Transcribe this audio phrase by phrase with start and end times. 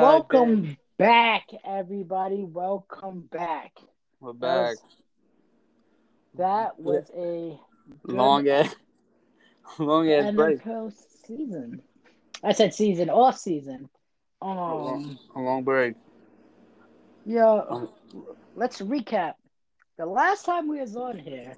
[0.00, 0.76] Welcome damn.
[0.96, 2.44] back, everybody.
[2.44, 3.78] Welcome back.
[4.20, 4.76] We're back.
[6.38, 7.58] That was, that was
[8.06, 8.74] a long ass,
[9.78, 10.60] long ass break.
[11.26, 11.82] Season.
[12.42, 13.90] I said season, off season.
[14.40, 15.96] Um, a long, a long break.
[17.26, 17.60] Yeah.
[18.56, 19.34] Let's recap.
[19.98, 21.52] The last time we was on here,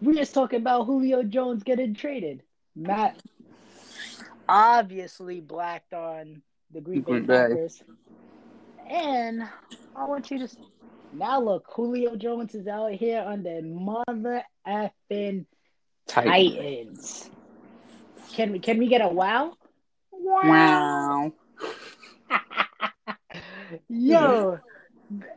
[0.00, 2.44] we was talking about Julio Jones getting traded.
[2.76, 3.20] Matt
[4.48, 6.42] obviously blacked on
[6.72, 7.82] the Green Bay Packers.
[8.88, 9.42] And
[9.96, 10.48] I want you to
[11.12, 15.46] now look, Julio Jones is out here on the mother effing
[16.06, 17.30] Titans.
[18.32, 19.54] Can we can we get a wow?
[20.10, 21.32] Wow.
[23.88, 24.58] Yo,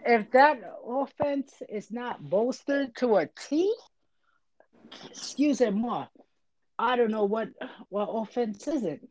[0.05, 3.73] if that offense is not bolstered to a T,
[5.09, 6.07] excuse me, more.
[6.77, 7.49] I don't know what
[7.89, 9.01] what offense is it.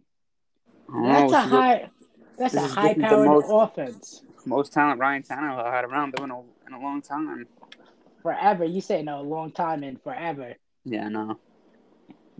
[0.88, 1.91] That's a high.
[2.36, 4.22] That's a high powered most, offense.
[4.44, 7.46] Most talent Ryan Tannehill had around them in a, in a long time.
[8.22, 10.54] Forever, you say no, a long time and forever.
[10.84, 11.38] Yeah, no.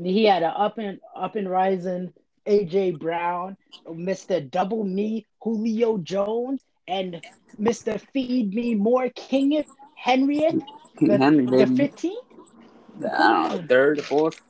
[0.03, 2.12] He had an up and up and rising
[2.47, 3.56] AJ Brown,
[3.89, 4.51] Mr.
[4.51, 7.20] Double Me Julio Jones, and
[7.61, 8.01] Mr.
[8.12, 9.64] Feed Me More King
[9.95, 10.45] Henry.
[10.98, 12.17] King the, Henry, the 15?
[13.12, 14.40] I don't third, fourth.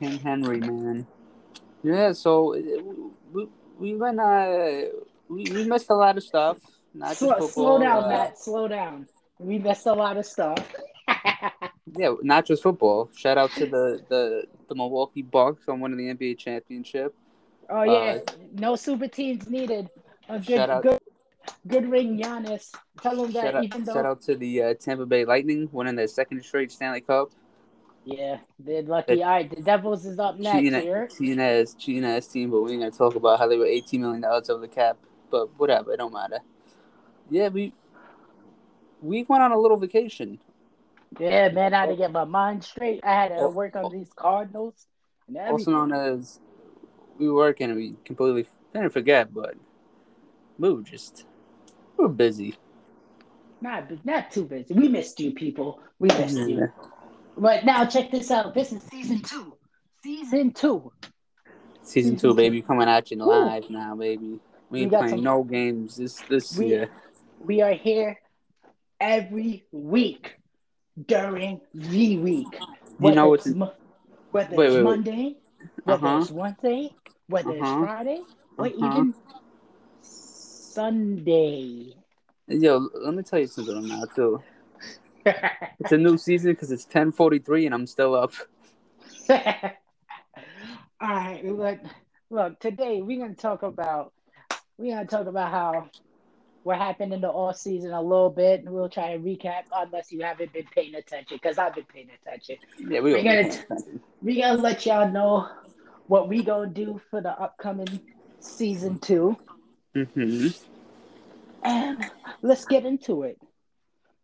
[0.00, 1.06] King Henry, man.
[1.82, 2.54] Yeah, so
[3.78, 4.82] we, we went, uh,
[5.28, 6.58] we, we missed a lot of stuff.
[6.94, 8.38] Not slow, football, slow down, uh, Matt.
[8.38, 9.06] Slow down.
[9.38, 10.58] We missed a lot of stuff.
[11.96, 13.10] yeah, not just football.
[13.16, 17.14] Shout out to the, the, the Milwaukee Bucks on winning the NBA championship.
[17.70, 19.90] Oh yeah, uh, no super teams needed.
[20.28, 21.00] A good, shout out, good,
[21.66, 22.72] good ring, Giannis.
[23.02, 23.94] Tell them that shout even out, though.
[23.94, 27.30] Shout out to the uh, Tampa Bay Lightning winning their second straight Stanley Cup.
[28.10, 29.22] Yeah, they're lucky.
[29.22, 31.08] All right, the Devils is up next cheating, here.
[31.08, 34.48] Cheating ass team, but we ain't gonna talk about how they were eighteen million dollars
[34.48, 34.96] over the cap.
[35.30, 36.38] But whatever, it don't matter.
[37.28, 37.74] Yeah, we
[39.02, 40.38] we went on a little vacation.
[41.20, 43.00] Yeah, man, I had to get my mind straight.
[43.04, 43.90] I had to oh, work on oh.
[43.90, 44.86] these Cardinals.
[45.26, 46.40] And also known as
[47.18, 49.54] we were working and we completely didn't forget, but
[50.58, 51.26] we were just
[51.98, 52.56] we were busy.
[53.60, 54.72] Not not too busy.
[54.72, 55.80] We missed you, people.
[55.98, 56.46] We missed yeah.
[56.46, 56.72] you.
[57.38, 58.52] But now check this out.
[58.52, 59.56] This is season two.
[60.02, 60.92] Season two.
[61.82, 63.72] Season, two, baby, coming at you live Ooh.
[63.72, 64.40] now, baby.
[64.68, 66.90] We ain't we playing some, no games this this we, year.
[67.40, 68.20] We are here
[69.00, 70.36] every week
[71.06, 72.58] during the week.
[72.98, 73.72] Whether you know it's, mo-
[74.32, 75.36] whether wait, it's wait, Monday,
[75.84, 76.18] whether uh-huh.
[76.20, 76.90] it's Wednesday,
[77.28, 77.58] whether uh-huh.
[77.58, 78.20] it's Friday,
[78.58, 78.86] or uh-huh.
[78.86, 79.14] even
[80.02, 81.94] Sunday.
[82.48, 84.42] Yo, let me tell you something now too.
[85.80, 88.32] It's a new season because it's ten forty three and I'm still up.
[89.30, 89.36] All
[91.00, 91.78] right, look,
[92.30, 92.58] look.
[92.60, 94.12] Today we're gonna talk about
[94.76, 95.90] we're gonna talk about how
[96.64, 98.64] what happened in the off season a little bit.
[98.64, 102.56] We'll try to recap unless you haven't been paying attention because I've been paying attention.
[102.78, 103.52] Yeah, we we're gonna
[104.22, 105.48] we gonna let y'all know
[106.06, 108.00] what we gonna do for the upcoming
[108.40, 109.36] season 2
[109.94, 110.48] Mm-hmm.
[111.64, 112.10] And
[112.42, 113.38] let's get into it.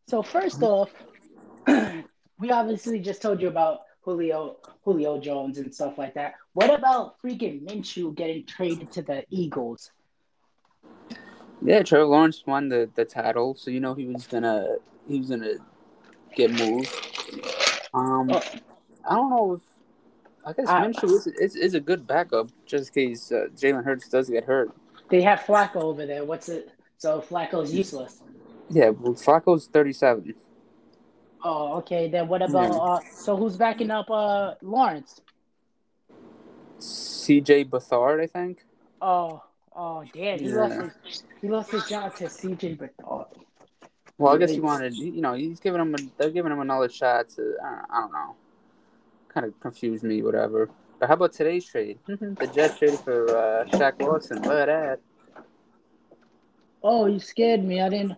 [0.06, 0.90] So first off,
[1.66, 6.34] we obviously just told you about Julio Julio Jones and stuff like that.
[6.52, 9.90] What about freaking Minshew getting traded to the Eagles?
[11.62, 14.76] Yeah, Trevor Lawrence won the, the title, so you know he was gonna
[15.08, 15.54] he was gonna
[16.36, 16.92] get moved.
[17.94, 18.42] Um, oh.
[19.08, 19.60] I don't know if
[20.44, 23.84] I guess I, Minshew is, is, is a good backup just in case uh, Jalen
[23.84, 24.70] Hurts does get hurt.
[25.08, 26.24] They have Flacco over there.
[26.24, 26.72] What's it?
[26.98, 28.20] So Flacco's useless.
[28.70, 30.34] Yeah, well, Flacco's thirty-seven.
[31.42, 32.08] Oh, okay.
[32.08, 32.78] Then what about yeah.
[32.78, 33.00] uh?
[33.12, 35.20] So who's backing up uh Lawrence?
[36.78, 37.66] C.J.
[37.66, 38.64] Beathard, I think.
[39.00, 39.42] Oh,
[39.74, 40.38] oh, damn!
[40.38, 40.56] He yeah.
[40.56, 40.74] lost
[41.04, 42.76] his he lost his job to C.J.
[42.76, 43.26] Beathard.
[44.16, 46.88] Well, I guess he wanted, you know, he's giving him, a, they're giving him another
[46.88, 48.36] shot to, I don't, I don't know,
[49.28, 50.70] kind of confused me, whatever.
[51.00, 51.98] But how about today's trade?
[52.06, 54.40] the Jets traded for uh, Shaq Lawson.
[54.42, 55.00] Look at that.
[56.80, 57.80] Oh, you scared me.
[57.80, 58.16] I didn't.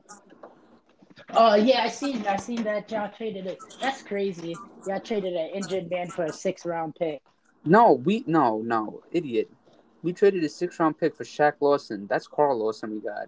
[1.31, 3.61] Oh yeah, I seen I seen that y'all traded it.
[3.81, 4.59] That's crazy.
[4.87, 7.21] Y'all traded an injured man for a six round pick.
[7.65, 9.51] No, we no no idiot.
[10.03, 12.07] We traded a six round pick for Shaq Lawson.
[12.07, 13.27] That's Carl Lawson we got.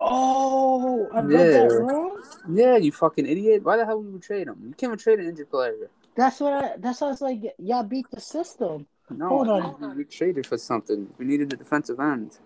[0.00, 1.26] Oh, I yeah.
[1.28, 2.22] that.
[2.50, 3.62] Yeah, you fucking idiot.
[3.62, 4.56] Why the hell would you trade him?
[4.66, 5.90] You can't even trade an injured player.
[6.16, 6.76] That's what I.
[6.78, 7.54] That's what I was like.
[7.58, 8.86] Y'all beat the system.
[9.10, 9.96] No, Hold on.
[9.96, 11.08] we traded for something.
[11.18, 12.38] We needed a defensive end.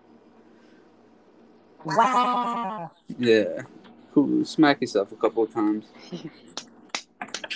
[1.83, 2.91] Wow.
[3.17, 3.63] Yeah.
[4.13, 4.43] Cool.
[4.45, 5.85] Smack yourself a couple of times.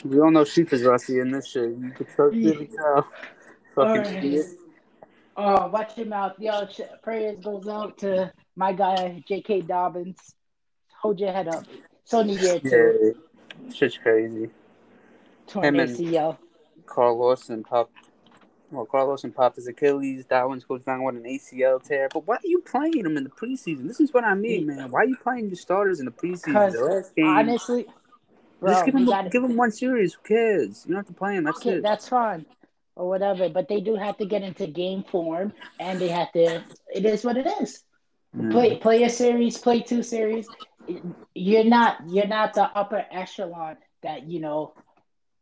[0.05, 1.69] we all know Sheep is rusty in this shit.
[1.69, 3.07] You really tell.
[3.75, 4.23] Fucking right.
[4.23, 4.45] idiot.
[5.37, 6.33] Oh, watch your mouth.
[6.39, 6.65] Yo,
[7.03, 9.61] prayers goes out to my guy, J.K.
[9.61, 10.17] Dobbins.
[11.01, 11.65] Hold your head up.
[12.11, 13.15] Year two.
[13.65, 14.49] Yeah, shit's crazy.
[15.47, 16.37] Torn ACL.
[16.85, 17.91] Carlos and Pop.
[18.75, 20.25] Well, Carlos and popped his Achilles.
[20.27, 22.09] That one's goes down with an ACL tear.
[22.13, 23.87] But why are you playing him in the preseason?
[23.87, 24.91] This is what I mean, man.
[24.91, 26.71] Why are you playing your starters in the preseason?
[26.71, 27.85] The last game, honestly,
[28.59, 30.13] bro, just give him, gotta, give him one series.
[30.13, 30.85] Who cares?
[30.85, 31.43] You don't have to play him.
[31.45, 31.83] That's okay, it.
[31.83, 32.45] That's fine
[32.95, 33.49] or whatever.
[33.49, 36.63] But they do have to get into game form, and they have to.
[36.93, 37.83] It is what it is.
[38.35, 38.51] Mm.
[38.51, 40.47] Play play a series, play two series.
[41.33, 44.73] You're not you're not the upper echelon that you know.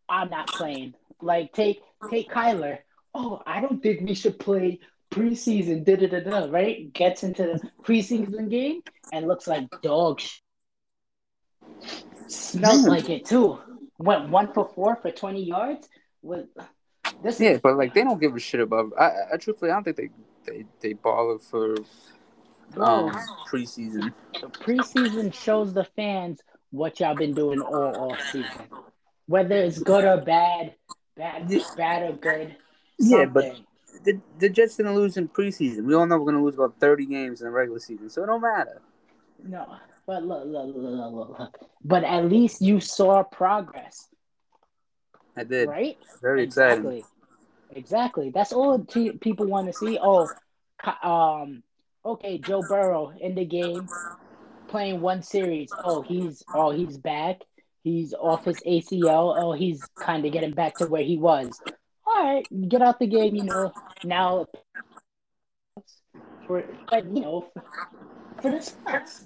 [0.10, 0.96] I'm not playing.
[1.22, 2.80] Like take take Kyler.
[3.14, 4.80] Oh, I don't think we should play
[5.12, 5.84] preseason.
[5.86, 6.48] Da da da da.
[6.50, 6.92] Right?
[6.94, 8.82] Gets into the preseason game
[9.12, 10.20] and looks like dog.
[10.20, 10.40] Sh-
[12.28, 13.60] Smells like it too.
[14.00, 15.88] Went one for four for twenty yards.
[16.22, 16.48] With
[17.22, 18.94] this yeah, but like they don't give a shit about.
[19.00, 20.10] I, I truthfully, I don't think they
[20.46, 21.76] they they bother for
[22.78, 23.12] um,
[23.50, 24.14] preseason.
[24.36, 28.68] Preseason shows the fans what y'all been doing all off season,
[29.28, 30.76] whether it's good or bad,
[31.16, 32.56] bad, bad or good.
[33.00, 33.60] Yeah, but
[34.04, 35.86] the the Jets didn't lose in preseason.
[35.86, 38.28] We all know we're gonna lose about thirty games in the regular season, so it
[38.28, 38.82] don't matter.
[39.44, 41.60] No, but look, look, look, look, look.
[41.84, 44.08] But at least you saw progress.
[45.36, 45.68] I did.
[45.68, 45.98] Right?
[46.22, 47.00] Very exactly.
[47.00, 47.10] exciting.
[47.76, 48.30] Exactly.
[48.30, 49.98] That's all t- people want to see.
[50.02, 50.30] Oh,
[51.02, 51.64] um,
[52.06, 53.88] okay, Joe Burrow in the game
[54.68, 55.70] playing one series.
[55.84, 57.42] Oh, he's oh he's back.
[57.84, 59.36] He's off his ACL.
[59.38, 61.60] Oh, he's kind of getting back to where he was.
[62.16, 63.36] All right, get out the game.
[63.36, 63.74] You know
[64.04, 64.48] now.
[66.48, 67.52] For but you know
[68.42, 69.26] for the Spurs.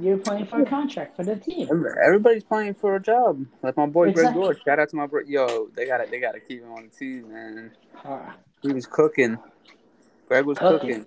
[0.00, 1.68] You're playing for a contract for the team.
[2.04, 3.46] Everybody's playing for a job.
[3.62, 4.32] Like my boy exactly.
[4.32, 4.58] Greg Dortch.
[4.64, 5.20] Shout out to my bro.
[5.24, 7.70] Yo, they got to They got to keep him on the team, man.
[8.04, 9.38] Uh, he was cooking.
[10.26, 10.88] Greg was cooking.
[10.88, 11.06] cooking.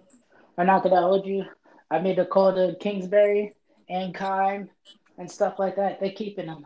[0.58, 1.44] I'm not gonna hold you.
[1.92, 3.54] I made a call to Kingsbury
[3.90, 4.70] and Keim
[5.18, 6.00] and stuff like that.
[6.00, 6.66] They're keeping him.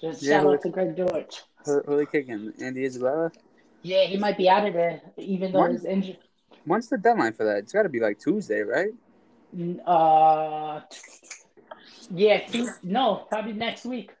[0.00, 1.42] Just yeah, shout out to Greg Dortch.
[1.64, 2.52] Who, who are they kicking?
[2.60, 3.32] Andy Isabella?
[3.82, 6.18] Yeah, he might be out of there, even though he's injured.
[6.64, 7.58] When's the deadline for that?
[7.58, 8.90] It's got to be like Tuesday, right?
[9.86, 10.80] Uh,
[12.10, 14.12] yeah, two, no, probably next week.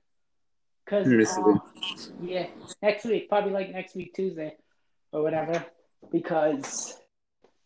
[0.86, 1.58] Cause uh,
[2.22, 2.46] yeah,
[2.80, 4.56] next week, probably like next week Tuesday
[5.12, 5.66] or whatever,
[6.10, 6.96] because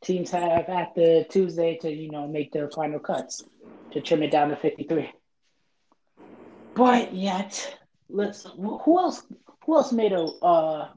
[0.03, 3.45] teams have after Tuesday to you know make their final cuts
[3.93, 5.13] to trim it down to fifty three.
[6.75, 7.79] But yet,
[8.13, 9.25] let's who else?
[9.65, 10.89] Who else made a uh,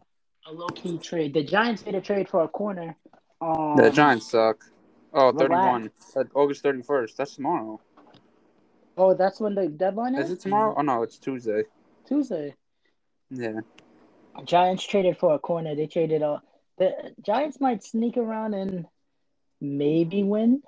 [0.47, 1.33] a low key trade?
[1.33, 2.95] The Giants made a trade for a corner.
[3.41, 4.63] Um, the Giants suck.
[5.13, 5.91] Oh, 31.
[6.33, 7.15] August 31st.
[7.15, 7.79] That's tomorrow.
[8.97, 10.25] Oh, that's when the deadline is.
[10.25, 10.75] Is it tomorrow?
[10.77, 11.63] Oh no, it's Tuesday.
[12.07, 12.53] Tuesday.
[13.29, 13.61] Yeah.
[14.43, 15.75] Giants traded for a corner.
[15.75, 16.41] They traded a.
[16.77, 18.85] The Giants might sneak around and
[19.61, 20.61] maybe win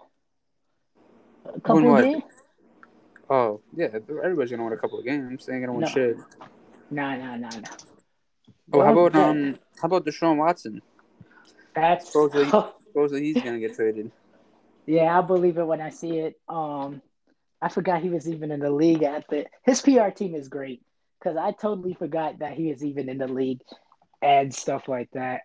[1.45, 2.23] a couple win games.
[3.29, 5.45] Oh yeah, everybody's gonna win a couple of games.
[5.45, 5.87] They ain't gonna win no.
[5.87, 6.17] shit.
[6.89, 7.67] Nah, nah, nah, nah.
[8.73, 10.81] Oh, how about um, how about Deshaun Watson?
[11.75, 12.49] That's supposedly,
[12.85, 14.11] supposedly he's gonna get traded.
[14.89, 16.39] Yeah, I'll believe it when I see it.
[16.47, 17.01] Um,
[17.61, 19.45] I forgot he was even in the league at the.
[19.63, 20.81] His PR team is great
[21.19, 23.59] because I totally forgot that he was even in the league
[24.21, 25.41] and stuff like that.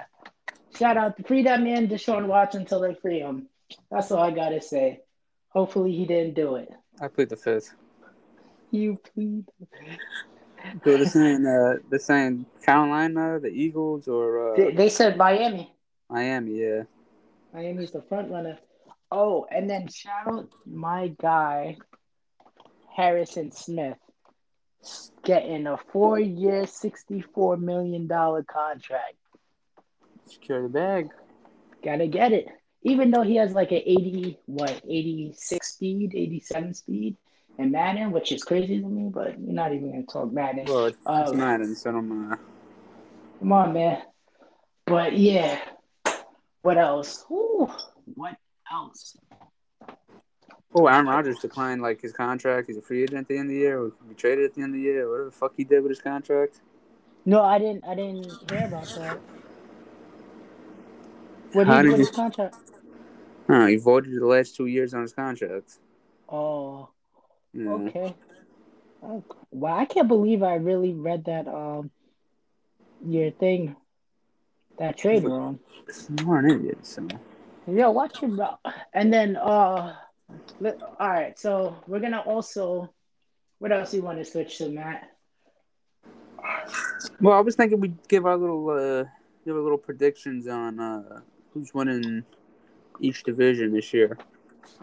[0.77, 3.49] Shout out to free that man Deshaun Watson until they free him.
[3.91, 5.01] That's all I gotta say.
[5.49, 6.71] Hopefully he didn't do it.
[7.03, 7.75] I plead the fifth.
[8.71, 9.45] You plead.
[10.85, 15.75] So they're saying uh, they're saying Carolina, the Eagles, or uh, they, they said Miami.
[16.09, 16.83] Miami, yeah.
[17.53, 18.57] Miami's the front runner.
[19.11, 21.77] Oh, and then shout out my guy
[22.95, 23.99] Harrison Smith
[25.25, 29.17] getting a four year, $64 million contract.
[30.27, 31.09] Secure the bag.
[31.85, 32.47] Gotta get it.
[32.85, 37.17] Even though he has like an 80, what, 86 speed, 87 speed
[37.59, 40.65] and Madden, which is crazy to me, but we're not even going to talk Madden.
[40.67, 42.37] Well, it's, uh, it's Madden, so I'm, uh...
[43.39, 44.03] Come on, man.
[44.87, 45.61] But yeah.
[46.63, 47.25] What else?
[47.31, 47.69] Ooh,
[48.15, 48.37] what
[48.73, 49.17] else?
[50.75, 52.69] Oh, Aaron Rodgers declined like his contract.
[52.69, 53.81] He's a free agent at the end of the year.
[53.81, 55.09] Or be traded at the end of the year.
[55.11, 56.61] Whatever the fuck he did with his contract.
[57.27, 57.85] No, I didn't.
[57.85, 59.21] I didn't hear about that.
[61.53, 62.57] What did he do with his contract?
[63.47, 65.79] Huh, he voided the last two years on his contract.
[66.29, 66.89] Oh.
[67.53, 67.71] Yeah.
[67.71, 68.15] Okay.
[69.03, 71.91] Oh, wow, I can't believe I really read that um
[73.05, 73.77] your thing
[74.79, 75.59] that trade wrong.
[76.19, 77.07] You're an idiot, so.
[77.67, 78.41] Yeah, watch him.
[78.95, 79.97] And then uh
[80.63, 82.93] all right, so we're gonna also.
[83.59, 85.09] What else you want to switch to, Matt?
[87.21, 89.05] Well, I was thinking we'd give our little uh,
[89.45, 91.21] give our little predictions on uh,
[91.55, 92.25] who's winning
[93.01, 94.19] each division this year.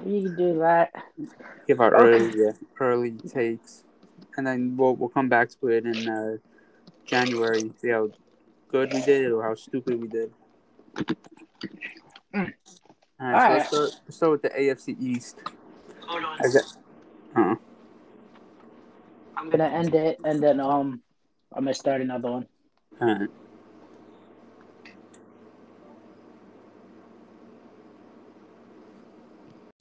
[0.04, 0.92] We can do that.
[1.68, 2.26] Give our okay.
[2.26, 3.84] early uh, early takes,
[4.38, 6.38] and then we'll we'll come back to it in uh,
[7.06, 7.72] January.
[7.78, 8.10] See how
[8.70, 10.32] good we did or how stupid we did.
[12.34, 12.54] Mm.
[13.22, 13.54] All right, All so right.
[13.54, 15.40] Let's, start, let's start with the AFC East.
[16.08, 16.40] Hold on.
[17.36, 17.56] uh
[19.36, 21.02] I'm gonna end it, and then um,
[21.54, 22.48] I'm gonna start another one.
[23.02, 23.30] All right.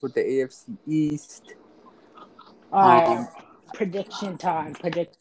[0.01, 1.55] With the AFC East.
[2.73, 3.29] Um,
[3.75, 4.75] prediction time.
[4.75, 5.17] Predict.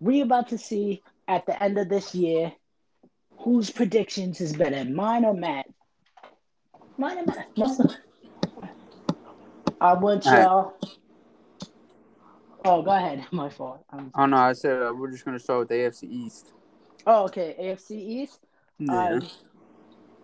[0.00, 2.52] We about to see at the end of this year
[3.38, 5.66] whose predictions is better, mine or Matt.
[6.96, 7.98] Mine or Matt.
[9.80, 10.74] I want y'all.
[10.82, 10.90] Right.
[12.64, 13.26] Oh, go ahead.
[13.32, 13.84] My fault.
[13.90, 14.10] I'm...
[14.14, 16.52] Oh no, I said uh, we're just gonna start with the AFC East.
[17.06, 17.56] Oh, okay.
[17.58, 18.40] AFC East.
[18.78, 19.20] Yeah.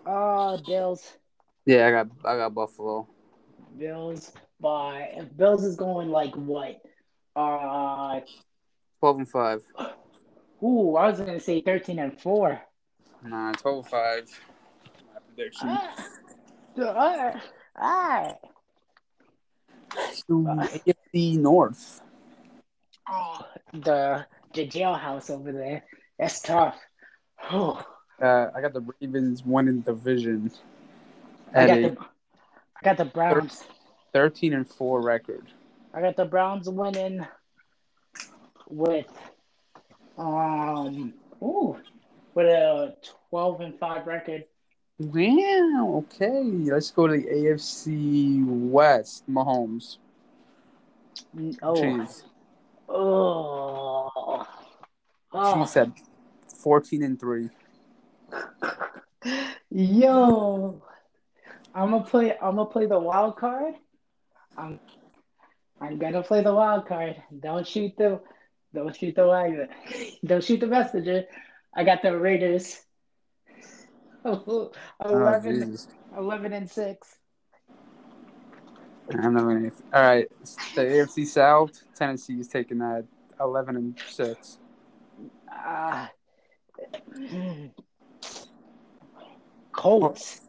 [0.06, 1.16] Uh, uh Bills.
[1.64, 3.08] Yeah, I got I got Buffalo.
[3.78, 6.80] Bills by Bills is going like what?
[7.34, 8.20] Uh,
[9.00, 9.62] twelve and five.
[10.62, 12.60] Ooh, I was gonna say thirteen and four.
[13.22, 14.40] Nah, twelve and five.
[15.12, 15.68] My prediction.
[15.70, 16.08] Ah.
[16.78, 17.42] all right.
[17.76, 18.34] All right.
[20.12, 22.00] So, AFC North.
[23.08, 23.40] Oh,
[23.72, 25.84] the the jailhouse over there.
[26.18, 26.78] That's tough.
[27.50, 27.84] Oh.
[28.18, 30.50] Uh, I got the Ravens winning division.
[31.54, 31.96] I got the
[32.80, 33.64] I got the Browns.
[34.12, 35.46] Thirteen and four record.
[35.92, 37.26] I got the Browns winning
[38.68, 39.06] with
[40.18, 41.76] um ooh
[42.34, 42.94] with a
[43.30, 44.44] twelve and five record.
[44.98, 46.04] Wow.
[46.06, 49.28] Okay, let's go to the AFC West.
[49.28, 49.98] Mahomes.
[51.62, 51.74] Oh.
[51.74, 52.22] Jeez.
[52.88, 54.46] Oh.
[55.32, 55.64] oh.
[55.64, 55.92] She said
[56.62, 57.48] 14 and 3.
[59.70, 60.82] Yo.
[61.76, 63.74] I'm gonna play I'm gonna play the wild card.
[64.56, 64.80] I'm
[65.78, 67.22] I'm gonna play the wild card.
[67.38, 68.20] Don't shoot the
[68.74, 69.68] don't shoot the wagon.
[70.24, 71.24] Don't shoot the messenger.
[71.74, 72.80] I got the Raiders.
[74.24, 74.42] 11,
[75.04, 77.16] oh, 11 and 6.
[79.12, 79.70] I'm not gonna.
[79.92, 80.28] All right,
[80.74, 81.82] the AFC South.
[81.94, 83.04] Tennessee is taking that
[83.40, 84.58] eleven and six.
[85.48, 86.10] Ah,
[87.14, 87.68] uh,
[89.70, 90.45] Colts.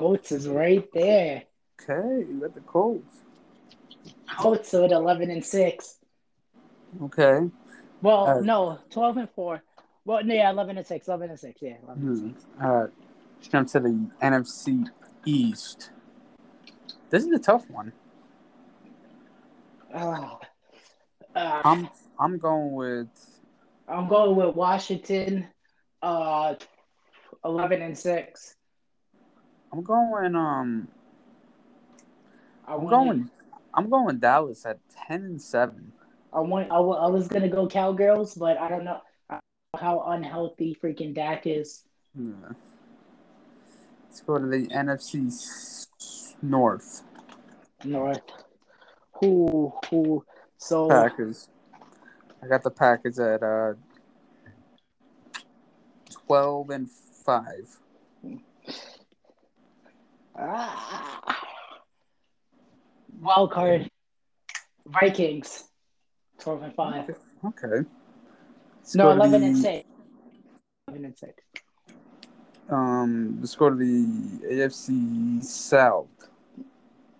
[0.00, 1.42] Colts is right there.
[1.82, 3.20] Okay, you got the Colts.
[4.38, 5.98] Colts are at eleven and six.
[7.02, 7.40] Okay.
[8.00, 9.62] Well, uh, no, twelve and four.
[10.06, 11.06] Well, no, yeah, eleven and six.
[11.06, 11.60] Eleven and six.
[11.60, 11.74] Yeah.
[11.84, 12.08] 11 hmm.
[12.08, 12.46] and six.
[12.62, 12.90] All right.
[13.42, 14.86] Jump to the NFC
[15.26, 15.90] East.
[17.10, 17.92] This is a tough one.
[19.92, 20.36] Uh,
[21.36, 23.08] uh, I'm I'm going with.
[23.86, 25.46] I'm going with Washington,
[26.00, 26.54] uh,
[27.44, 28.56] eleven and six.
[29.72, 30.88] I'm going um.
[32.66, 33.30] I'm going.
[33.72, 35.92] I'm going Dallas at ten and seven.
[36.32, 36.66] I want.
[36.70, 39.00] I, w- I was gonna go Cowgirls, but I don't know
[39.78, 41.84] how unhealthy freaking Dak is.
[42.18, 42.32] Yeah.
[44.04, 47.02] Let's go to the NFC North.
[47.84, 48.22] North.
[49.20, 50.24] Who who
[50.58, 51.48] so Packers.
[52.42, 53.74] I got the Packers at uh
[56.10, 56.90] twelve and
[57.24, 57.78] five.
[60.40, 61.42] Ah.
[63.20, 63.90] Wild card.
[64.86, 65.64] Vikings.
[66.38, 67.10] Twelve and five.
[67.44, 67.86] Okay.
[68.78, 69.86] Let's no, eleven and six.
[70.88, 71.42] Eleven and six.
[72.70, 74.06] Um, let's go to the
[74.46, 76.06] AFC South.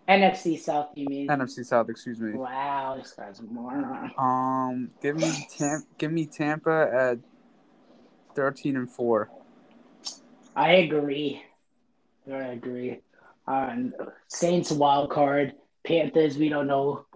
[0.08, 1.28] NFC South, you mean?
[1.28, 2.32] NFC South, excuse me.
[2.32, 4.10] Wow, this guy's more.
[4.18, 7.18] Um, give me Tam- give me Tampa at
[8.34, 9.30] thirteen and four.
[10.56, 11.42] I agree.
[12.30, 13.00] I agree.
[13.50, 13.92] Um,
[14.28, 15.54] Saints wild card,
[15.85, 17.07] Panthers we don't know,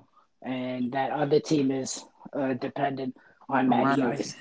[0.43, 3.17] and that other team is uh, dependent
[3.49, 4.35] on Matty Ice.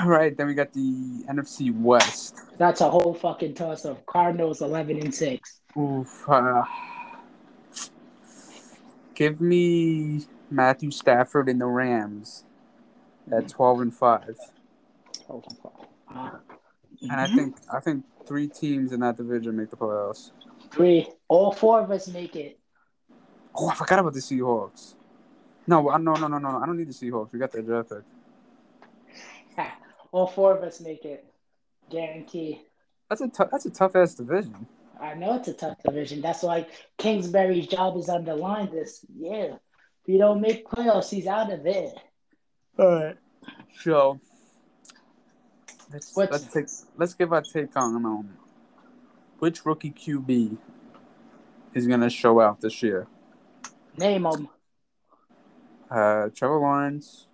[0.00, 2.36] All right, then we got the NFC West.
[2.56, 5.60] That's a whole fucking toss of Cardinals eleven and six.
[5.76, 6.24] Oof.
[6.26, 6.62] Uh,
[9.14, 12.44] give me Matthew Stafford and the Rams
[13.30, 14.36] at twelve and five.
[15.26, 15.72] Twelve and five.
[16.14, 16.38] Uh,
[17.02, 20.30] and I think I think three teams in that division make the playoffs.
[20.70, 21.08] Three.
[21.28, 22.58] All four of us make it.
[23.54, 24.94] Oh, I forgot about the Seahawks.
[25.66, 26.60] No, no, no, no, no.
[26.62, 27.32] I don't need the Seahawks.
[27.32, 29.66] We got the draft pick.
[30.12, 31.26] All four of us make it.
[31.90, 32.62] Guarantee.
[33.08, 33.48] That's a tough.
[33.50, 34.66] That's a tough ass division.
[35.00, 36.20] I know it's a tough division.
[36.20, 36.66] That's why
[36.98, 39.58] Kingsbury's job is on the line this year.
[40.02, 41.94] If you don't make playoffs, he's out of it.
[42.78, 43.16] All right.
[43.80, 44.20] So
[45.92, 46.66] Let's let's take
[46.96, 48.30] let's give our take on um,
[49.38, 50.58] which rookie QB
[51.74, 53.06] is gonna show out this year.
[53.96, 54.48] Name them.
[55.90, 57.26] Uh, Trevor Lawrence.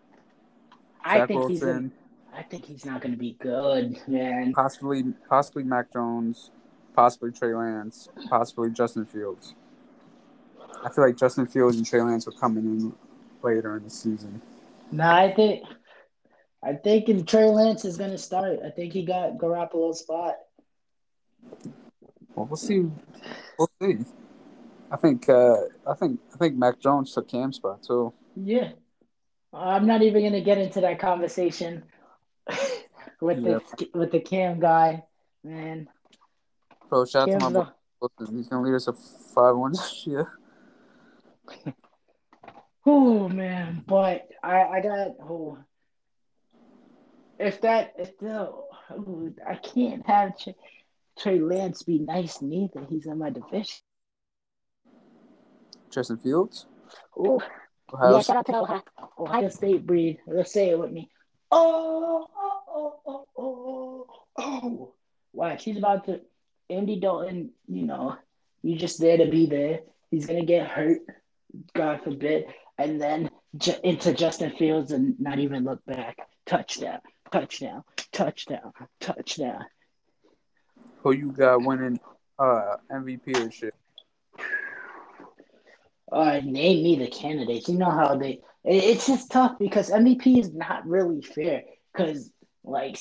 [1.04, 2.38] I Zach think Wilson, he's.
[2.38, 4.52] I think he's not gonna be good, man.
[4.52, 6.52] Possibly, possibly Mac Jones,
[6.94, 9.54] possibly Trey Lance, possibly Justin Fields.
[10.84, 12.94] I feel like Justin Fields and Trey Lance are coming in
[13.42, 14.40] later in the season.
[14.92, 15.64] No, I think
[16.64, 20.37] I think if Trey Lance is gonna start, I think he got Garoppolo's spot.
[22.35, 22.90] Well, we'll see.
[23.59, 23.99] We'll see.
[24.90, 25.28] I think.
[25.28, 25.56] Uh,
[25.87, 26.21] I think.
[26.33, 28.14] I think Mac Jones took Cam's spot too.
[28.35, 28.71] Yeah,
[29.52, 31.85] I'm not even gonna get into that conversation
[33.21, 33.59] with yeah.
[33.78, 35.04] the with the Cam guy,
[35.42, 35.88] man.
[36.88, 37.66] Bro, shout out to my
[38.00, 38.09] boy.
[38.30, 40.33] He's gonna lead us a five one this year.
[42.87, 45.59] oh man, but I I got oh
[47.38, 48.50] if that if the
[48.91, 50.55] oh, I can't have Trey,
[51.19, 52.87] Trey Lance be nice neither.
[52.88, 53.76] He's in my division.
[55.91, 56.67] Justin Fields.
[57.17, 57.41] Oh,
[57.93, 58.83] Ohio yeah, shout out to Ohio,
[59.19, 60.19] Ohio State breed.
[60.26, 61.09] Let's say it with me.
[61.50, 64.07] Oh, oh, oh, oh, oh,
[64.38, 64.95] oh.
[65.33, 66.21] Watch, he's about to.
[66.71, 68.17] Andy Dalton, you know,
[68.62, 69.81] he's just there to be there.
[70.11, 71.00] He's gonna get hurt,
[71.75, 72.47] God forbid,
[72.79, 76.17] and then ju- into Justin Fields and not even look back.
[76.47, 77.00] Touchdown,
[77.34, 79.64] touchdown, touchdown, touchdown.
[80.99, 81.99] Who you got winning
[82.38, 83.73] uh MVP this year?
[86.12, 87.68] Uh, name me the candidates.
[87.68, 88.40] You know how they.
[88.62, 91.64] It's just tough because MVP is not really fair.
[91.92, 92.30] Because
[92.62, 92.99] like,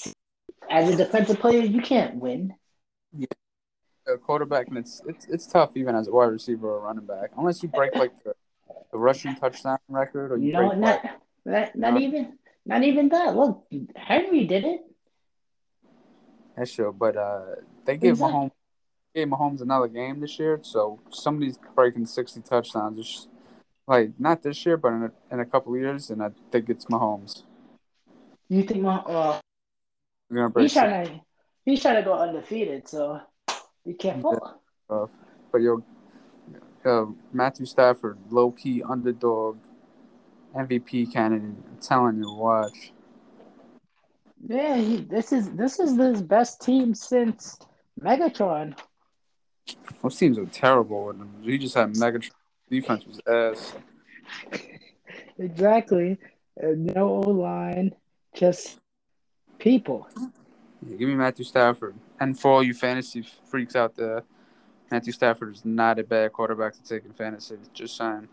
[0.69, 2.55] as a defensive player, you can't win.
[3.15, 3.27] Yeah,
[4.07, 7.29] a quarterback, and it's it's it's tough even as a wide receiver or running back,
[7.37, 8.33] unless you break like the,
[8.91, 11.03] the rushing touchdown record or you no, break not,
[11.45, 13.35] like, not, not even not even that.
[13.35, 14.81] Look, Henry did it.
[16.55, 18.33] That's true, but uh, they gave exactly.
[18.33, 18.51] Mahomes
[19.15, 22.99] gave Mahomes another game this year, so somebody's breaking sixty touchdowns.
[22.99, 23.27] It's
[23.87, 26.85] like not this year, but in a, in a couple years, and I think it's
[26.85, 27.43] Mahomes.
[28.49, 29.41] You think Mahomes?
[30.29, 31.21] Uh, he's trying to
[31.65, 33.19] he's trying to go undefeated, so
[33.85, 34.39] be careful.
[34.89, 34.95] Yeah.
[34.95, 35.07] Uh,
[35.51, 35.83] but yo,
[36.85, 39.57] uh, Matthew Stafford, low key underdog
[40.55, 41.49] MVP candidate.
[41.49, 42.91] I'm telling you, watch.
[44.45, 47.57] Yeah, he, this is this is his best team since
[48.01, 48.77] Megatron.
[50.01, 51.13] Those teams are terrible.
[51.41, 52.31] He just had Megatron.
[52.69, 53.73] Defense was ass.
[55.39, 56.17] exactly.
[56.61, 57.95] Uh, no line,
[58.35, 58.79] just
[59.59, 60.07] people.
[60.85, 61.95] Yeah, give me Matthew Stafford.
[62.19, 64.23] And for all you fantasy freaks out there,
[64.91, 67.55] Matthew Stafford is not a bad quarterback to take in fantasy.
[67.73, 68.27] Just saying.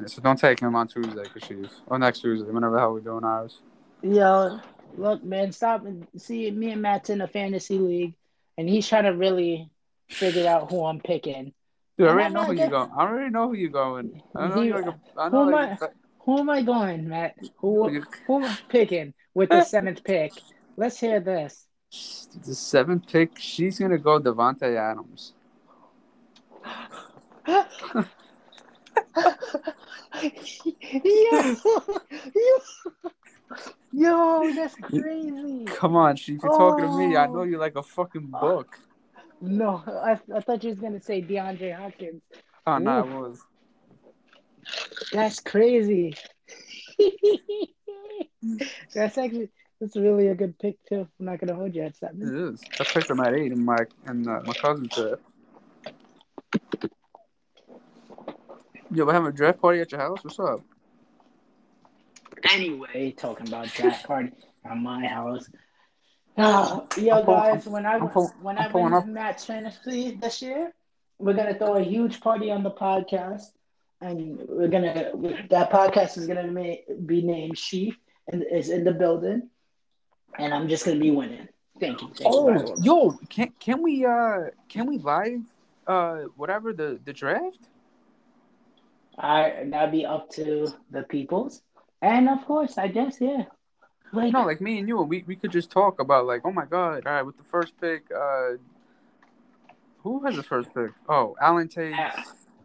[0.00, 1.70] Yeah, so don't take him on Tuesday, Kashiv.
[1.86, 3.60] Or next Tuesday, whenever the hell we're doing ours.
[4.02, 4.60] Yo,
[4.96, 8.14] look, man, stop and see me and Matt's in a fantasy league,
[8.56, 9.70] and he's trying to really
[10.08, 11.52] figure out who I'm picking.
[11.98, 12.90] Dude, I already know who you're going.
[12.96, 14.22] I already know who you're going.
[14.34, 15.88] I know he, like a, I know who, like am I,
[16.20, 17.36] who am I going, Matt?
[17.58, 20.32] Who, who am I picking with the seventh pick?
[20.78, 21.66] Let's hear this.
[22.46, 25.34] The seventh pick, she's gonna go Davante Adams.
[30.22, 31.56] yo,
[32.34, 32.58] yo,
[33.92, 35.64] yo, that's crazy.
[35.66, 36.40] Come on, Chief.
[36.42, 36.58] You're oh.
[36.58, 37.16] talking to me.
[37.16, 38.78] I know you like a fucking book.
[39.40, 42.22] No, I, I thought you was gonna say DeAndre Hopkins.
[42.66, 43.40] Oh no, I was.
[45.12, 46.14] That's crazy.
[48.94, 51.08] that's actually that's really a good pick too.
[51.18, 52.22] I'm not gonna hold you at seven.
[52.22, 52.62] It is.
[52.78, 55.22] I picked him at eight in my and uh, my cousin's draft.
[58.92, 60.24] Yo, we're having a draft party at your house.
[60.24, 60.62] What's up?
[62.52, 64.32] Anyway, talking about draft party
[64.64, 65.48] at my house.
[66.36, 70.72] Oh, yo, guys, when I when I went to Matt's fantasy this year,
[71.18, 73.52] we're gonna throw a huge party on the podcast,
[74.00, 75.12] and we're gonna
[75.50, 76.50] that podcast is gonna
[77.06, 79.50] be named Chief and is in the building,
[80.36, 81.46] and I'm just gonna be winning.
[81.78, 82.08] Thank you.
[82.08, 85.42] Thank oh, you yo, can can we uh can we live
[85.86, 87.68] uh whatever the the draft?
[89.20, 91.62] I that'd be up to the peoples,
[92.00, 93.44] and of course, I guess yeah.
[94.12, 96.64] Like, no, like me and you, we, we could just talk about like, oh my
[96.64, 98.52] god, all right, with the first pick, uh,
[99.98, 100.90] who has the first pick?
[101.08, 101.94] Oh, Alan Tate,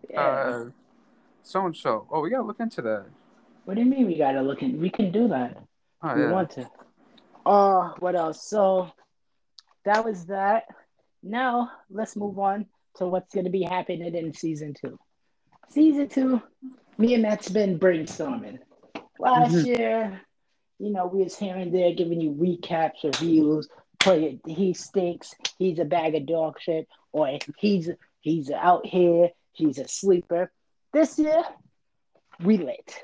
[0.10, 0.20] yeah.
[0.20, 0.66] uh,
[1.44, 2.08] so and so.
[2.10, 3.06] Oh, we gotta look into that.
[3.66, 4.80] What do you mean we gotta look in?
[4.80, 5.62] We can do that.
[6.02, 6.32] Oh, we yeah.
[6.32, 6.70] want to.
[7.46, 8.50] Oh, what else?
[8.50, 8.90] So
[9.84, 10.64] that was that.
[11.22, 12.66] Now let's move on
[12.96, 14.98] to what's gonna be happening in season two
[15.70, 16.42] season two,
[16.98, 18.60] me and Matt's been brainstorming.
[19.20, 19.66] Last mm-hmm.
[19.66, 20.22] year,
[20.80, 23.68] you know, we was here and there giving you recaps, reviews,
[24.00, 27.90] play he stinks, he's a bag of dog shit, or he's
[28.22, 30.52] he's out here, he's a sleeper.
[30.94, 31.44] This year,
[32.44, 32.96] we lit.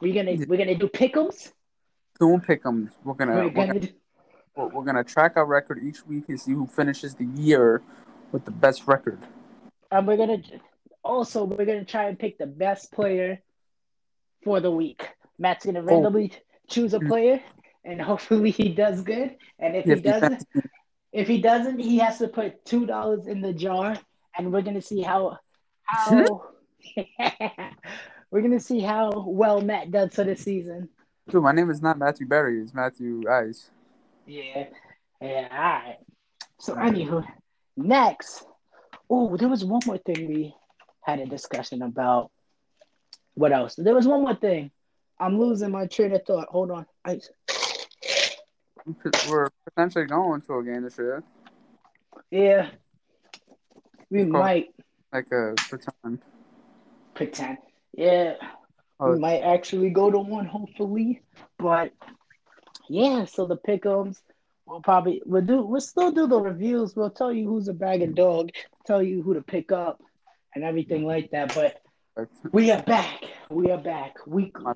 [0.00, 1.52] We're gonna we're gonna do pickums.
[2.18, 2.90] Doing pickums.
[3.04, 3.88] We're gonna we're, we're gonna,
[4.56, 7.82] we're, we're gonna track our record each week and see who finishes the year
[8.32, 9.18] with the best record.
[9.90, 10.42] And we're gonna
[11.02, 13.40] also we're gonna try and pick the best player
[14.44, 15.08] for the week.
[15.38, 15.84] Matt's gonna oh.
[15.84, 16.38] randomly oh.
[16.68, 17.08] choose a mm.
[17.08, 17.40] player,
[17.84, 19.36] and hopefully he does good.
[19.58, 20.46] And if, if he doesn't,
[21.12, 23.96] if he doesn't, he has to put two dollars in the jar,
[24.36, 25.38] and we're gonna see how
[25.82, 26.50] how
[28.30, 30.88] we're gonna see how well Matt does for the season.
[31.28, 32.60] Dude, my name is not Matthew Berry.
[32.60, 33.70] It's Matthew Ice.
[34.26, 34.66] Yeah,
[35.20, 35.48] yeah.
[35.50, 35.98] All right.
[36.58, 37.24] So anywho,
[37.76, 38.44] next.
[39.08, 40.54] Oh, there was one more thing we
[41.02, 42.30] had a discussion about.
[43.34, 43.74] What else?
[43.76, 44.70] There was one more thing.
[45.18, 46.48] I'm losing my train of thought.
[46.48, 46.86] Hold on.
[47.04, 47.30] Ice.
[49.28, 51.22] We're potentially going to a game this year.
[52.30, 52.70] Yeah.
[54.10, 54.74] We might.
[55.12, 56.22] Like a pretend.
[57.14, 57.58] Pretend.
[57.92, 58.34] Yeah.
[58.98, 59.12] Oh.
[59.12, 61.22] We might actually go to one, hopefully.
[61.58, 61.92] But
[62.88, 64.20] yeah, so the pickums,
[64.66, 66.96] we'll probably we'll do we'll still do the reviews.
[66.96, 68.50] We'll tell you who's a bag of dog,
[68.86, 70.02] tell you who to pick up
[70.54, 71.54] and everything like that.
[71.54, 71.80] But
[72.52, 73.22] we are back.
[73.50, 74.72] We are back weekly.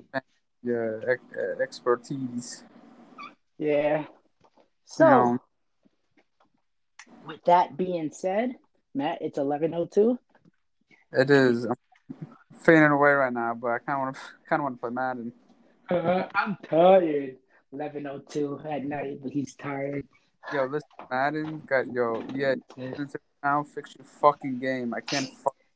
[0.63, 0.99] Yeah,
[1.61, 2.63] expertise.
[3.57, 4.05] Yeah.
[4.85, 5.37] So, no.
[7.27, 8.55] with that being said,
[8.93, 10.19] Matt, it's eleven oh two.
[11.11, 11.65] It is.
[11.65, 11.75] I'm
[12.61, 14.89] fainting away right now, but I kind of want to kind of want to play
[14.91, 15.33] Madden.
[15.89, 17.37] Uh, I'm tired.
[17.71, 20.07] Eleven oh two at night, but he's tired.
[20.53, 22.55] Yo, listen, Madden got yo yeah.
[23.43, 24.93] Now fix your fucking game.
[24.93, 25.29] I can't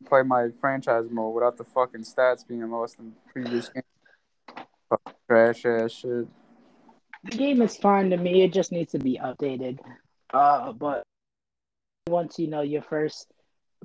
[0.09, 3.85] play my franchise mode without the fucking stats being lost in previous games.
[5.27, 6.27] trash ass shit.
[7.23, 8.43] The game is fine to me.
[8.43, 9.79] It just needs to be updated.
[10.33, 11.03] Uh, but
[12.07, 13.27] once you know your first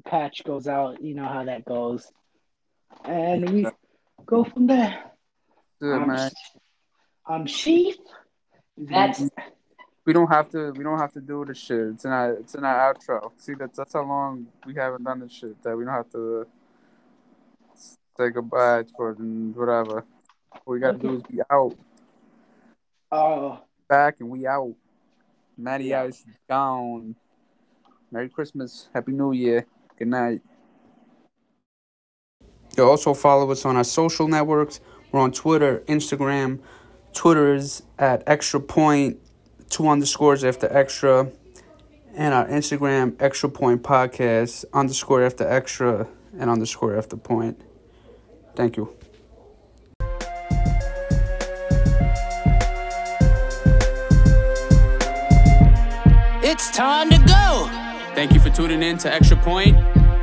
[0.05, 2.11] patch goes out, you know how that goes,
[3.05, 3.67] and we
[4.25, 5.13] go from there.
[5.81, 6.31] Good um, man.
[7.29, 7.97] Um, Chief.
[8.77, 9.23] That's.
[10.05, 10.73] We don't have to.
[10.73, 11.79] We don't have to do this shit.
[11.79, 12.35] It's in our.
[12.35, 13.31] It's in our outro.
[13.39, 15.63] See, that's that's how long we haven't done this shit.
[15.63, 16.47] That we don't have to
[18.17, 20.05] say goodbye to it and whatever.
[20.53, 21.09] All we gotta okay.
[21.09, 21.77] do is be out.
[23.11, 23.61] Oh.
[23.89, 24.75] Back and we out.
[25.57, 26.03] Matty yeah.
[26.03, 27.15] Ice gone.
[28.11, 28.89] Merry Christmas.
[28.95, 29.67] Happy New Year.
[29.99, 30.43] Good night.
[32.77, 34.81] You also follow us on our social networks.
[35.13, 36.59] We're on Twitter, Instagram.
[37.13, 39.19] Twitter is at extra point,
[39.75, 41.29] two underscores after extra.
[42.15, 46.07] And our Instagram, extra point podcast, underscore after extra,
[46.39, 47.61] and underscore after point.
[48.55, 48.95] Thank you.
[56.47, 57.69] It's time to go.
[58.15, 59.77] Thank you for tuning in to Extra Point.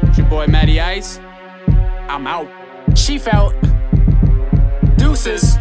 [0.03, 1.19] It's your boy Matty Ice.
[2.07, 2.47] I'm out.
[2.95, 3.53] Chief out.
[4.95, 5.57] Deuces.